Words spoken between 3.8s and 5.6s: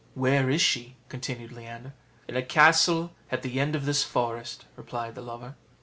this forest," replied the lover.